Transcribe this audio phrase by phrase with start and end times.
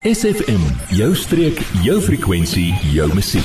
[0.00, 0.62] SFM,
[0.96, 3.44] jou streek, jou frekwensie, jou musiek.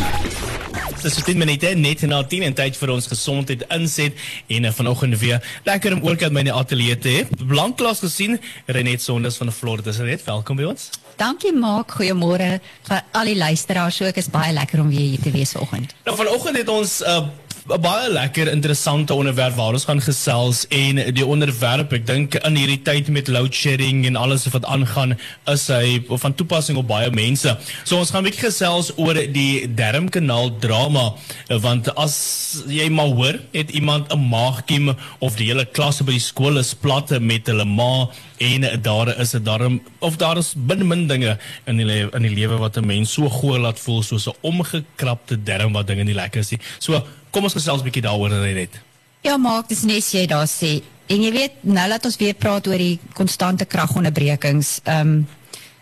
[1.01, 4.15] Dis 10 minute net na 10 en tyd vir ons gesondheid inset
[4.55, 7.25] en uh, vanoggend weer lekker om ook uit my ateljee te hê.
[7.43, 8.39] Blankklas gesien,
[8.71, 9.91] Renet Sonders van Florida.
[9.91, 10.93] Dis net welkom by ons.
[11.19, 13.99] Dankie Maak, goeiemôre vir al die luisteraars.
[13.99, 15.91] So ek is baie lekker om weer hier te wees vanoggend.
[16.07, 20.67] Nou vanoggend het ons 'n uh, 'n baie lekker interessante onderwerp waar ons gaan gesels
[20.69, 25.15] en die onderwerp ek dink in hierdie tyd met load shedding en alles wat aangaan
[25.49, 27.55] is hy van toepassing op baie mense.
[27.81, 31.15] So ons gaan 'n bietjie gesels oor die darmkanaal drama
[31.49, 36.21] want as jy maar hoor het iemand 'n maagkiem of die hele klas by die
[36.21, 40.87] skool is platte met hulle ma en daar is 'n darm of daar is bin
[40.87, 44.27] min dinge in die in die lewe wat 'n mens so goeie laat voel soos
[44.27, 46.59] 'n omgekrapte darm wat dinge nie lekker is nie.
[46.79, 47.03] So
[47.35, 48.79] kom ons gesels 'n bietjie daaroor net.
[49.21, 50.81] Ja, maak dis net jy daar sê.
[51.07, 54.79] En jy weet, nou laat ons weer praat oor die konstante kragonderbrekings.
[54.83, 55.27] Ehm um,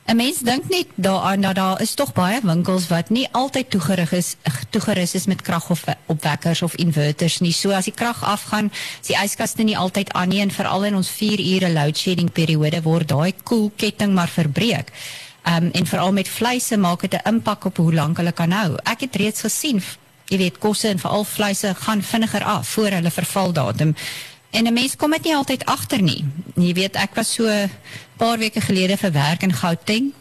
[0.05, 4.11] 'n Mens dink net daaraan dat daar is tog baie winkels wat nie altyd toegerig
[4.11, 4.35] is
[4.69, 7.51] toegerus is met kragopwekkers of inverters nie.
[7.51, 10.95] So as die krag afgaan, is die yskaste nie altyd aan nie en veral in
[10.95, 14.91] ons 4 ure load shedding periode word daai koelketting maar verbreek.
[15.47, 18.75] Um, en veral met vleise maak dit 'n impak op hoe lank hulle kan hou.
[18.83, 19.81] Ek het reeds gesien
[20.25, 23.95] jy weet kosse en veral vleise gaan vinniger af voor hulle vervaldatum.
[24.51, 26.25] En 'n mens kom dit nie altyd agter nie.
[26.55, 27.69] Jy weet ek was so
[28.17, 30.13] paar weke gelede vir werk in Gauteng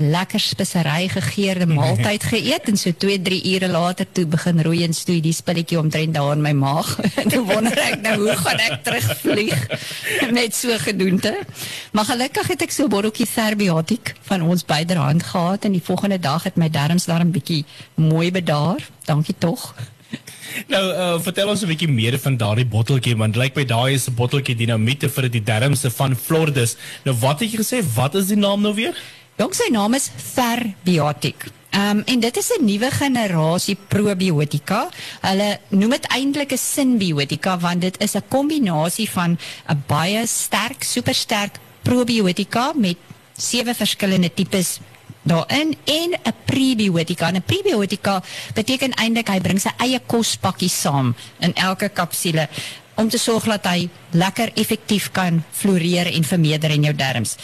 [0.00, 4.94] lekker spesery gegeurde maaltyd geëet en so 2 3 ure later toe begin roei en
[4.96, 6.96] stoei die spilletjie omtrent daar in my maag.
[7.32, 9.66] dan wonder ek nou hoe gaan ek terugvlieg
[10.38, 11.34] met so gedoente.
[11.92, 16.48] Maar gelukkig het ek so botteltjie Serbiotic van ons byderhand gehad en die volgende dag
[16.48, 17.64] het my darmes daar 'n bietjie
[17.94, 18.80] mooi bedaar.
[19.04, 19.74] Dankie tog.
[20.70, 23.94] Nou, uh, vertel ons 'n bietjie meer van daardie botteltjie want lyk like by daai
[23.94, 26.76] is 'n botteltjie dinamiete vir die darmes van Flordus.
[27.04, 27.84] Nou wat het jy gesê?
[27.94, 28.94] Wat is die naam nou weer?
[29.40, 31.46] Jong sy naam is Verbiotic.
[31.72, 34.90] Um, en dit is 'n nuwe generasie probiotika.
[35.20, 39.38] Hulle noem dit eintlik 'n synbiotika want dit is 'n kombinasie van
[39.68, 42.96] 'n baie sterk, supersterk probiotika met
[43.36, 44.78] sewe verskillende tipes
[45.22, 47.30] daarin en 'n prebiotika.
[47.30, 48.22] 'n Prebiotika
[48.54, 52.48] beteken eintlik hy bring sy eie kospakkie saam in elke kapsule
[52.94, 57.36] om te sorg dat hy lekker effektief kan floreer en vermeerder in jou darmes.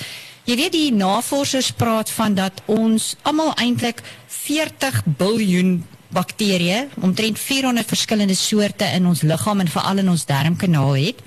[0.47, 5.81] Jy weet die navorsers praat van dat ons almal eintlik 40 biljoen
[6.15, 11.25] bakterieë, omtrent 400 verskillende soorte in ons liggaam en veral in ons darmkanaal het.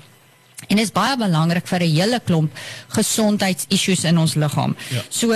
[0.68, 2.56] En dit is baie belangrik vir 'n hele klomp
[2.88, 4.76] gesondheidsissues in ons liggaam.
[4.88, 5.02] Ja.
[5.08, 5.34] So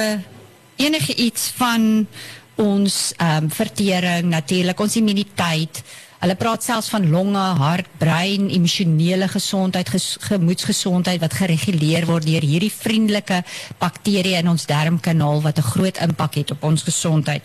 [0.76, 2.06] enige iets van
[2.54, 5.82] ons ehm um, vertering, natuurlik ons immuniteit,
[6.24, 12.46] Hulle praat selfs van longe, hart, brein, emosionele gesondheid, ges, gemoedsgesondheid wat gereguleer word deur
[12.48, 13.42] hierdie vriendelike
[13.82, 17.44] bakterieë in ons darmkanaal wat 'n groot impak het op ons gesondheid.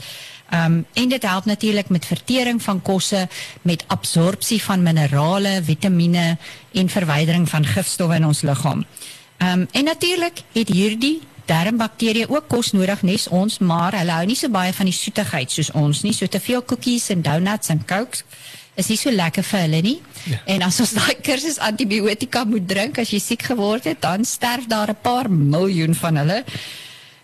[0.54, 3.28] Um, en dit help natuurlik met vertering van kosse,
[3.62, 6.38] met absorpsie van minerale, vitamiene
[6.72, 8.86] en verwydering van gifstowwe in ons liggaam.
[9.38, 11.20] Um, en natuurlik het hierdie
[11.50, 15.52] darmbakterieë ook kos nodig nes ons, maar hulle hou nie so baie van die soetigheid
[15.52, 16.14] soos ons nie.
[16.14, 18.24] So te veel koekies en donuts en cokes
[18.80, 19.98] is nie so lekker vir hulle nie.
[20.30, 20.40] Ja.
[20.56, 24.70] En as ons daai kursus antibiotika moet drink as jy siek geword het, dan sterf
[24.72, 26.44] daar 'n paar miljoen van hulle.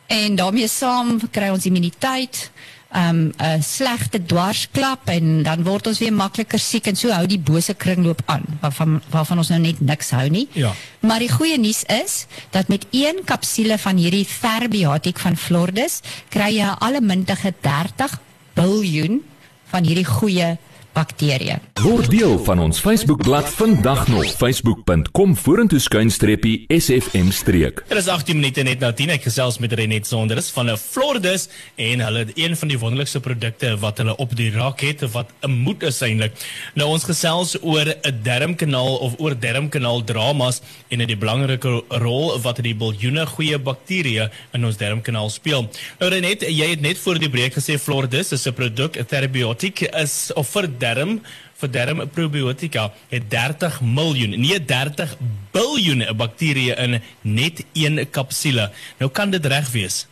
[0.07, 2.51] En daarmee saam kry ons immuniteit,
[2.95, 7.39] um, 'n slegte dwarsklap en dan word ons weer makliker siek en so hou die
[7.39, 10.47] bose kringloop aan waarvan waarvan ons nou net niks hou nie.
[10.53, 10.73] Ja.
[10.99, 16.55] Maar die goeie nuus is dat met een kapsule van hierdie Ferbiotic van Flordus kry
[16.57, 18.19] jy 'n allemintige 30
[18.53, 19.23] biljoen
[19.65, 20.57] van hierdie goeie
[20.95, 21.59] bakterieë.
[21.83, 27.83] Word deel van ons Facebookblad vandag nog facebook.com vorentoe skuinstreepie sfm streek.
[27.89, 31.47] Dit is 18 minute net na 10 ek gesels met Renet Sonders van 'n Flordus
[31.75, 35.29] en hulle het een van die wonderlikste produkte wat hulle op die rak het wat
[35.41, 36.33] 'n moed is eintlik.
[36.73, 42.39] Nou ons gesels oor 'n darmkanaal of oor darmkanaal dramas en dit die belangrike rol
[42.41, 45.69] wat die biljoene goeie bakterieë in ons darmkanaal speel.
[45.99, 49.81] Nou Renet, jy het net voor die breek gesê Flordus is 'n produk, 'n therapeutic
[49.81, 51.19] is of vir darm
[51.59, 55.15] vir darm probiotika het 30 miljoen, nie 30
[55.55, 58.69] biljoen bakterieë in net een kapsule.
[58.99, 60.05] Nou kan dit reg wees.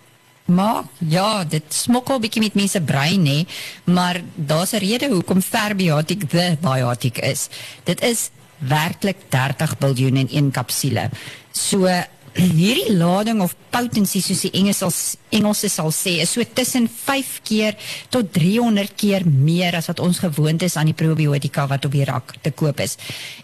[0.46, 3.44] Maar ja, dit smokkel bietjie met mense brein nê,
[3.86, 7.48] maar daar's 'n rede hoekom Ferbiotic the biotic is.
[7.84, 11.10] Dit is werklik 30 biljoen in een kapsule.
[11.52, 11.88] So
[12.34, 17.78] hierdie lading of potensie soos die Engels Engelse sal sê is so tussen 5 keer
[18.14, 22.06] tot 300 keer meer as wat ons gewoond is aan die probiotika wat op die
[22.06, 22.98] rak te koop is.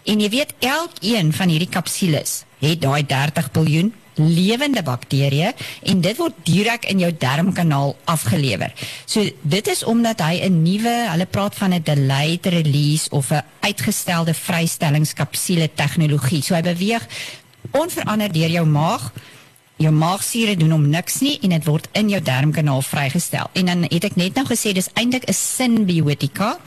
[0.06, 5.52] En jy weet elkeen van hierdie kapsules het daai 30 biljoen lewende bakterieë
[5.88, 8.72] en dit word direk in jou darmkanaal afgelewer.
[9.06, 13.42] So dit is omdat hy 'n nuwe, hulle praat van 'n delayed release of 'n
[13.60, 16.42] uitgestelde vrystellingskapsule tegnologie.
[16.42, 17.06] So hy beweeg
[17.72, 19.12] onverander deur jou maag
[19.80, 23.48] jou maagsure doen hom niks nie en dit word in jou darmkanaal vrygestel.
[23.56, 26.58] En dan het ek net nou gesê dis eintlik 'n synbiotika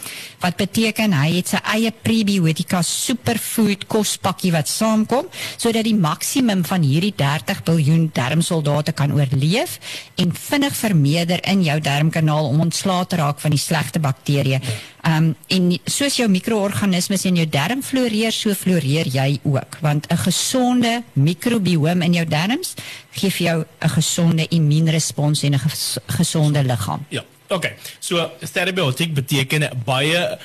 [0.42, 6.82] wat beteken hy het sy eie prebiotika superfood kospakkie wat saamkom sodat die maksimum van
[6.82, 9.80] hierdie 30 miljard darmsoldate kan oorleef
[10.16, 14.60] en vinnig vermeerder in jou darmkanaal om ontslae te raak van die slegte bakterieë.
[15.04, 20.18] Um en soos jou mikroorganismes in jou darm floreer, so floreer jy ook, want 'n
[20.18, 22.74] gesonde mikrobiom in jou darmes
[23.12, 27.06] gee vir jou 'n gesonde immuunrespons en 'n ges gesonde liggaam.
[27.10, 27.24] Ja.
[27.50, 27.76] Okay.
[28.00, 30.40] So steribiotiek beteken baie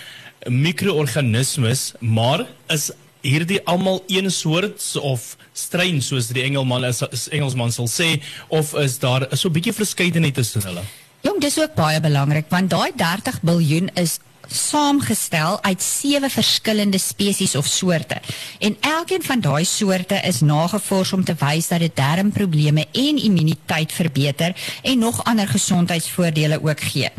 [0.46, 2.90] mikroorganismes, maar is
[3.20, 8.75] hierdie almal een soort of strain soos die Engelman is, is Engelsman sal sê of
[8.75, 10.82] is daar so 'n bietjie verskeidenheid tussen hulle?
[11.20, 17.54] Jong, dis ook baie belangrik want daai 30 miljard is saamgestel uit sewe verskillende spesies
[17.54, 18.20] of soorte.
[18.58, 23.92] En elkeen van daai soorte is nagevors om te wys dat dit darmprobleme en immuniteit
[23.92, 27.10] verbeter en nog ander gesondheidsvoordele ook gee.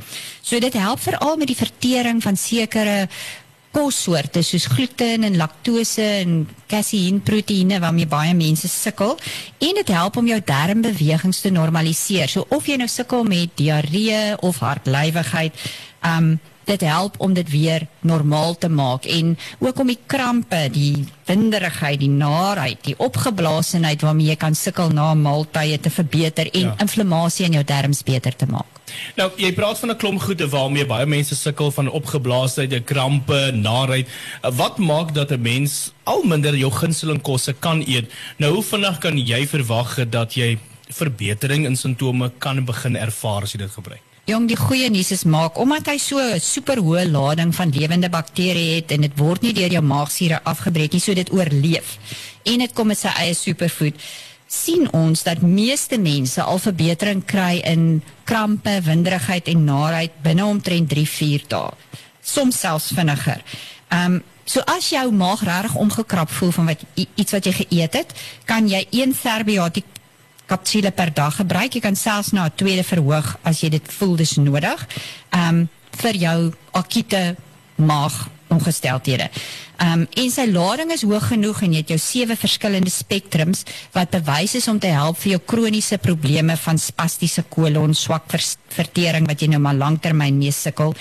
[0.41, 3.07] So dit help veral met die vertering van sekere
[3.71, 9.17] kossoorte soos gluten en laktose en kaseïn proteïene waarmee baie mense sukkel
[9.61, 12.29] en dit help om jou darmbewegings te normaliseer.
[12.29, 15.67] So of jy nou sukkel met diarree of hartlywigheid,
[16.05, 16.39] um
[16.69, 21.99] dit help om dit weer normaal te maak en ook om die krampe, die winderigheid,
[22.01, 26.75] die naarheid, die opgeblaasenheid waarmee jy kan sukkel na maaltye te verbeter en ja.
[26.85, 28.79] inflammasie in jou darmes beter te maak.
[29.19, 34.07] Nou, jy praat van 'n klomp goede waarmee baie mense sukkel van opgeblaasheid, krampe, naarheid.
[34.41, 38.11] Wat maak dat 'n mens al minder jou gunsteling kosse kan eet?
[38.37, 40.57] Nou, hoe vinnig kan jy verwag dat jy
[40.89, 44.01] verbetering in simptome kan begin ervaar as jy dit gebruik?
[44.29, 48.75] Jong, die goeie nuus is maak omdat hy so 'n superhoë lading van lewende bakterieë
[48.75, 51.97] het en dit word nie deur jou maagsure afgebreek nie, so dit oorleef.
[52.43, 53.95] En dit kom met sy eie superfood.
[54.47, 60.89] sien ons dat meeste mense al verbetering kry in krampe, winderigheid en naarheid binne omtrent
[60.89, 61.71] 3-4 dae.
[62.21, 63.41] Soms selfs vinniger.
[63.89, 66.81] Ehm um, so as jou maag regtig omgekrap voel van wat
[67.15, 68.13] iets wat jy geëet het,
[68.45, 69.85] kan jy een serbiotiek
[70.49, 71.77] kapsule per dag gebruik.
[71.77, 74.87] Jy kan selfs na 'n tweede verhoog as jy dit voel dis nodig.
[75.31, 75.69] Um
[76.01, 77.35] vir jou akute
[77.75, 79.29] maag ongesteldhede.
[79.79, 83.63] Um en sy lading is hoog genoeg en jy het jou sewe verskillende spektrums
[83.95, 88.43] wat bewys is om te help vir jou kroniese probleme van spastiese kolon, swak ver
[88.67, 90.95] vertering wat jy nou maar lanktermyn mee sukkel.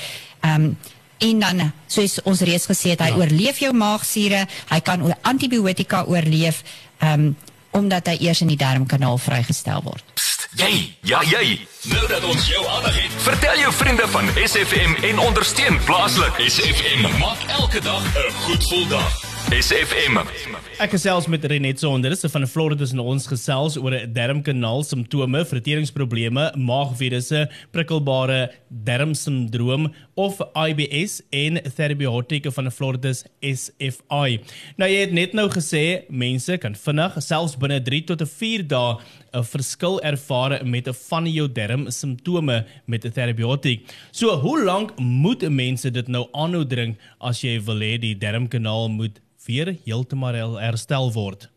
[0.45, 0.77] Um
[1.19, 3.17] en dan soos ons reeds gesê het, hy ja.
[3.19, 6.63] oorleef jou maagsuure, hy kan oor antibiotika oorleef.
[7.03, 7.35] Um
[7.71, 10.05] omdat hy eers in die darmkanaal vrygestel word.
[10.15, 11.61] Psst, jy, ja jy.
[11.93, 16.41] Nou dat ons jou aandag het, vertel jou vriende van SFM en ondersteun plaaslik.
[16.47, 19.13] SFM maak elke dag 'n goed gevoel dag.
[19.51, 20.68] SFM.
[20.79, 25.41] Ek gesels met Renet Sonder, dis van Florida en ons gesels oor 'n darmkanaal simptome,
[25.45, 34.39] verteringsprobleme, maagvirusse, prikkelbare darmsindroom of IBS en therapeutika van Florida SFI.
[34.77, 38.99] Nou jy het net nou gesê mense kan vinnig selfs binne 3 tot 4 dae
[39.35, 43.83] 'n verskil ervaar met 'n van jou darm simptome met 'n therapeutic.
[44.13, 48.89] So hoe lank moet mense dit nou aanhou drink as jy wil hê die darmkanaal
[48.89, 51.49] moet weer heeltemal herstel word?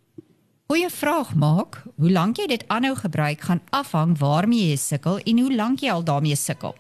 [0.71, 1.81] Goeie vraag maak.
[1.99, 5.91] Hoe lank jy dit aanhou gebruik gaan afhang waarmee jy sukkel en hoe lank jy
[5.91, 6.77] al daarmee sukkel.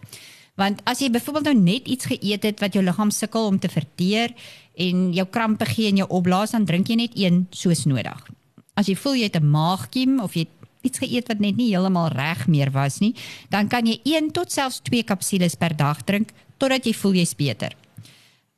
[0.55, 3.67] Want as jy byvoorbeeld nou net iets geëet het wat jou liggaam sukkel om te
[3.71, 4.31] verteer
[4.79, 8.23] en jou krampe gee en jou opblaas dan drink jy net een soos nodig.
[8.79, 10.47] As jy voel jy het 'n maagkiem of jy
[10.81, 13.13] iets geëet wat net nie heeltemal reg meer was nie,
[13.49, 17.35] dan kan jy 1 tot selfs 2 kapsules per dag drink totdat jy voel jy's
[17.35, 17.75] beter.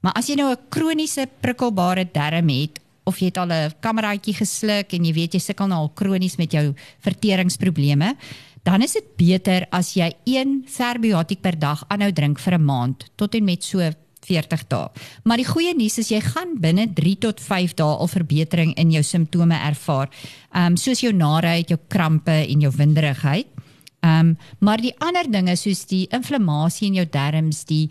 [0.03, 4.36] Maar as jy nou 'n kroniese prikkelbare darm het of jy het al 'n kameraadjie
[4.36, 8.15] gesluk en jy weet jy sukkel nou al kronies met jou verteringsprobleme,
[8.63, 13.10] dan is dit beter as jy 1 serbiotiek per dag aanhou drink vir 'n maand
[13.15, 13.79] tot en met so
[14.24, 14.89] 40 dae.
[15.24, 18.91] Maar die goeie nuus is jy gaan binne 3 tot 5 dae al verbetering in
[18.91, 20.10] jou simptome ervaar.
[20.53, 23.48] Ehm um, soos jou naarheid, jou krampe en jou winderigheid.
[24.03, 27.89] Ehm um, maar die ander dinge soos die inflammasie in jou darmes, die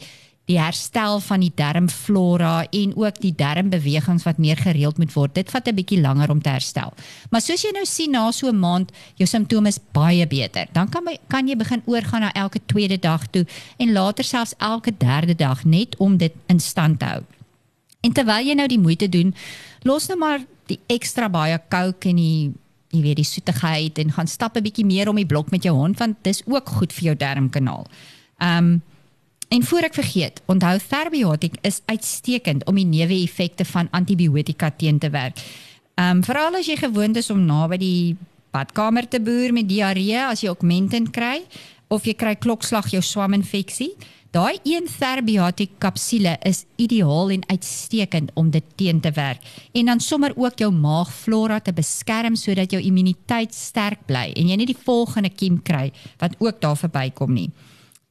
[0.50, 5.34] die herstel van die darmflora en ook die darmbewegings wat meer gereeld moet word.
[5.34, 6.92] Dit vat 'n bietjie langer om te herstel.
[7.30, 10.66] Maar soos jy nou sien na so 'n maand, jou simptome is baie beter.
[10.72, 13.46] Dan kan my, kan jy begin oorgaan na elke tweede dag toe
[13.78, 17.22] en later selfs elke derde dag net om dit in stand te hou.
[18.00, 19.34] En terwyl jy nou die moeite doen,
[19.82, 22.52] los nou maar die ekstra baie Coke en die
[22.92, 25.74] jy weet die soetigheid en gaan stap 'n bietjie meer om die blok met jou
[25.74, 27.86] hond want dis ook goed vir jou darmkanaal.
[28.38, 28.82] Ehm um,
[29.52, 35.10] en voor ek vergeet, onthou Ferbiotic is uitstekend om die neeweffekte van antibiotika teen te
[35.12, 35.40] werk.
[36.00, 38.16] Ehm um, veral as jy gewoond is om naby die
[38.52, 41.42] badkamer te boer met diarree as jy augmentin kry
[41.92, 43.90] of jy kry klokslag jou swaminfeksie.
[44.32, 49.44] Daai een Ferbiotic kapsule is ideaal en uitstekend om dit teen te werk
[49.76, 54.56] en dan sommer ook jou maagflora te beskerm sodat jou immuniteit sterk bly en jy
[54.56, 55.90] nie die volgende kiem kry
[56.24, 57.50] wat ook daar verbykom nie.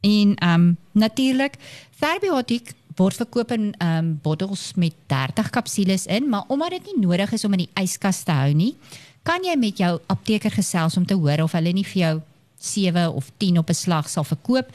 [0.01, 1.57] En ehm um, natuurlik
[1.91, 7.05] Ferbiotic word verkoop in ehm um, bottels met 30 kapsules in, maar omdat dit nie
[7.05, 8.75] nodig is om in die yskas te hou nie,
[9.23, 12.15] kan jy met jou apteker gesels om te hoor of hulle nie vir jou
[12.57, 14.69] 7 of 10 op 'n slag sal verkoop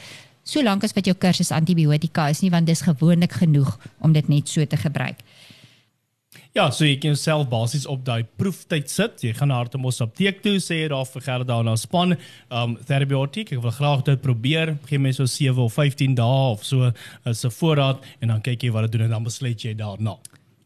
[0.47, 4.49] solank as wat jou kursus antibiotika is nie want dis gewoonlik genoeg om dit net
[4.49, 5.19] so te gebruik.
[6.57, 9.21] Ja, so jy kan jouself basies op daai proeftyd sit.
[9.21, 12.17] Jy gaan na Artemos apteek toe sê jy daar vir Gerda na span,
[12.49, 13.51] um therapeutic.
[13.53, 14.77] Ek wil graag dit probeer.
[14.89, 16.91] Gee my so 7 of 15 dae of so
[17.25, 20.17] as 'n voorraad en dan kyk jy wat dit doen en dan besluit jy daarna.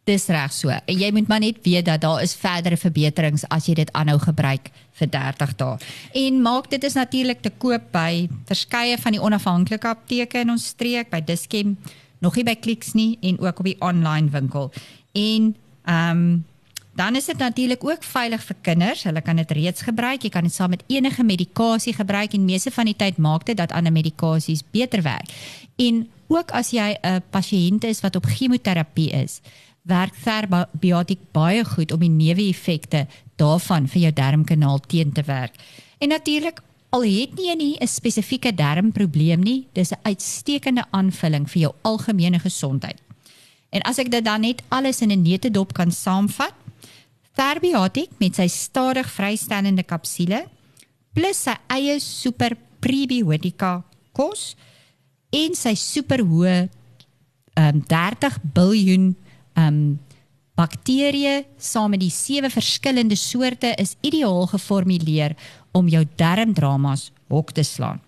[0.03, 0.69] Dis reg so.
[0.69, 4.17] En jy moet maar net weet dat daar is verdere verbeterings as jy dit aanhou
[4.19, 5.77] gebruik vir 30 dae.
[6.13, 10.71] En maak dit is natuurlik te koop by verskeie van die onafhanklike apteke in ons
[10.73, 11.77] streek, by Dischem,
[12.21, 14.71] nog nie by Clicks nie en ook op die online winkel.
[15.11, 16.45] En Ehm um,
[16.93, 19.03] dan is dit natuurlik ook veilig vir kinders.
[19.03, 20.21] Hulle kan dit reeds gebruik.
[20.21, 23.57] Jy kan dit saam met enige medikasie gebruik en meeste van die tyd maak dit
[23.57, 25.31] dat ander medikasies beter werk.
[25.75, 29.41] En ook as jy 'n pasiënt is wat op chemoterapie is,
[29.81, 35.55] werk Therabiotic baie goed om die neeweffekte daarvan vir jou darmkanaal teen te werk.
[35.97, 41.61] En natuurlik al het nie jy 'n spesifieke darmprobleem nie, dis 'n uitstekende aanvulling vir
[41.61, 43.01] jou algemene gesondheid.
[43.71, 46.53] En as ek dit dan net alles in 'n neutedop kan saamvat,
[47.31, 50.43] Ferbiotic met sy stadig vrystellende kapsule
[51.15, 54.55] plus sy eie super prebiotika kos
[55.31, 56.67] en sy super hoë
[57.55, 59.11] um, 30 biljoen
[59.59, 59.99] um
[60.59, 65.33] bakterieë saam met die sewe verskillende soorte is ideaal geformuleer
[65.73, 68.01] om jou darmdramas hok te slaan.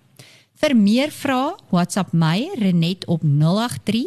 [0.60, 4.04] Vir meer vrae, WhatsApp my Renet op 083